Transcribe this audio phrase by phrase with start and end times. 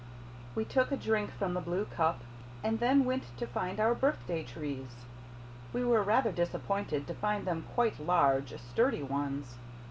[0.55, 2.21] We took a drink from the blue cup
[2.63, 5.05] and then went to find our birthday trees.
[5.73, 9.59] We were rather disappointed to find them quite large, sturdy ones.